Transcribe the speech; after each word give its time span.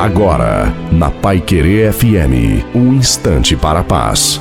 Agora, 0.00 0.74
na 0.90 1.10
Pai 1.10 1.42
Querer 1.42 1.92
FM, 1.92 2.64
um 2.74 2.94
instante 2.94 3.54
para 3.54 3.80
a 3.80 3.84
paz. 3.84 4.40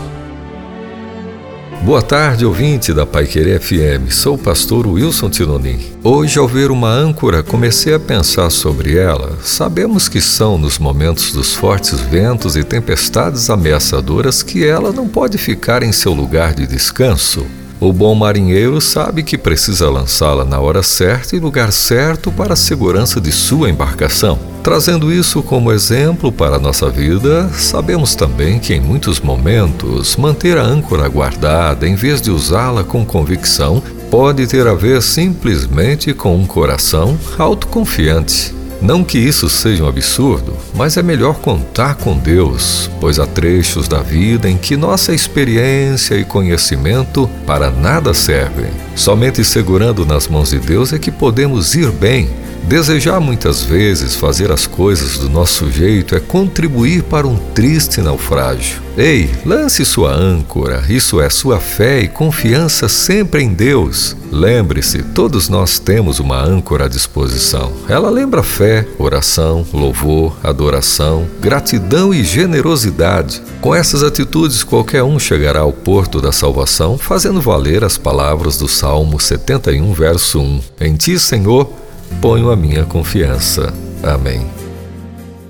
Boa 1.82 2.02
tarde, 2.02 2.46
ouvinte 2.46 2.93
da 2.93 3.05
Pai 3.05 3.25
Querer 3.25 3.59
FM. 3.59 4.09
Sou 4.09 4.36
o 4.36 4.38
pastor 4.38 4.88
Wilson 4.88 5.30
Tinonim. 5.30 5.77
Hoje, 6.02 6.39
ao 6.39 6.48
ver 6.48 6.71
uma 6.71 6.88
âncora, 6.88 7.43
comecei 7.43 7.93
a 7.93 8.00
pensar 8.00 8.50
sobre 8.52 8.98
ela. 8.98 9.38
Sabemos 9.43 10.07
que 10.07 10.21
são 10.21 10.57
nos 10.57 10.80
momentos 10.80 11.34
dos 11.34 11.54
fortes 11.54 12.00
ventos 12.00 12.55
e 12.55 12.64
tempestades 12.64 13.50
ameaçadoras 13.50 14.41
que 14.41 14.66
ela 14.66 14.94
não 14.94 15.10
pode 15.10 15.38
ficar 15.38 15.84
em 15.84 15.91
seu 15.91 16.14
lugar 16.14 16.54
de 16.54 16.66
descanso. 16.66 17.46
O 17.82 17.91
bom 17.91 18.16
marinheiro 18.16 18.80
sabe 18.80 19.23
que 19.23 19.38
precisa 19.38 19.89
lançá-la 19.89 20.46
na 20.46 20.57
hora 20.62 20.82
certa 20.82 21.36
e 21.36 21.39
lugar 21.39 21.73
certo 21.73 22.32
para 22.32 22.54
a 22.54 22.57
segurança 22.57 23.20
de 23.20 23.33
sua 23.33 23.69
embarcação. 23.69 24.49
Trazendo 24.63 25.11
isso 25.11 25.41
como 25.41 25.71
exemplo 25.71 26.31
para 26.31 26.57
a 26.57 26.59
nossa 26.59 26.89
vida, 26.89 27.49
sabemos 27.54 28.13
também 28.13 28.59
que 28.59 28.73
em 28.73 28.82
muitos 28.82 29.19
momentos 29.19 30.18
manter 30.18 30.57
a 30.57 30.63
âncora 30.63 31.07
guardada 31.07 31.87
em 31.87 31.95
vez 31.95 32.22
de 32.22 32.30
usá-la 32.30 32.83
com 32.83 33.05
convicção 33.05 33.81
pode 34.11 34.45
ter 34.47 34.67
a 34.67 34.73
ver 34.73 35.02
simplesmente 35.02 36.13
com 36.13 36.35
um 36.35 36.45
coração 36.45 37.17
autoconfiante. 37.38 38.53
Não 38.81 39.03
que 39.03 39.17
isso 39.17 39.49
seja 39.49 39.83
um 39.83 39.88
absurdo, 39.88 40.53
mas 40.80 40.95
é 40.95 41.03
melhor 41.03 41.39
contar 41.39 41.95
com 41.95 42.17
Deus, 42.17 42.89
pois 43.02 43.19
há 43.19 43.28
trechos 43.28 43.89
da 43.89 44.02
vida 44.02 44.50
em 44.50 44.56
que 44.56 44.78
nossa 44.78 45.14
experiência 45.14 46.16
e 46.16 46.23
conhecimento 46.23 47.30
para 47.45 47.69
nada 47.69 48.14
servem. 48.14 48.72
Somente 48.95 49.44
segurando 49.44 50.05
nas 50.05 50.30
mãos 50.30 50.52
de 50.52 50.58
Deus 50.58 50.94
é 50.94 50.97
que 50.97 51.11
podemos 51.11 51.75
ir 51.75 51.92
bem 51.92 52.30
Desejar 52.69 53.19
muitas 53.19 53.64
vezes 53.64 54.16
fazer 54.16 54.52
as 54.52 54.67
coisas 54.67 55.17
do 55.17 55.28
nosso 55.28 55.72
jeito 55.72 56.16
é 56.16 56.19
contribuir 56.19 57.02
para 57.02 57.27
um 57.27 57.35
triste 57.35 58.00
naufrágio. 58.00 58.80
Ei, 58.95 59.31
lance 59.44 59.83
sua 59.83 60.13
âncora, 60.13 60.83
isso 60.88 61.19
é 61.19 61.30
sua 61.31 61.59
fé 61.59 62.02
e 62.02 62.07
confiança 62.07 62.88
sempre 62.88 63.41
em 63.41 63.53
Deus. 63.53 64.16
Lembre-se, 64.31 65.02
todos 65.02 65.50
nós 65.50 65.80
temos 65.80 66.19
uma 66.19 66.39
âncora 66.39 66.85
à 66.85 66.88
disposição. 66.88 67.72
Ela 67.88 68.09
lembra 68.11 68.44
fé, 68.44 68.85
oração, 69.00 69.66
louvor, 69.73 70.38
adoração, 70.44 70.69
gratidão 71.39 72.14
e 72.14 72.23
generosidade. 72.23 73.42
Com 73.62 73.73
essas 73.73 74.03
atitudes, 74.03 74.64
qualquer 74.64 75.03
um 75.03 75.17
chegará 75.20 75.62
ao 75.62 75.73
porto 75.73 76.22
da 76.22 76.31
salvação, 76.31 76.98
fazendo 76.98 77.42
valer 77.42 77.84
as 77.84 77.98
palavras 77.98 78.58
do 78.58 78.67
Salmo 78.67 79.20
71, 79.20 79.94
verso 79.94 80.40
1. 80.40 80.62
Em 80.81 80.95
ti, 80.95 81.20
Senhor, 81.20 81.72
ponho 82.22 82.52
a 82.52 82.56
minha 82.56 82.86
confiança. 82.86 83.73
Amém. 84.03 84.58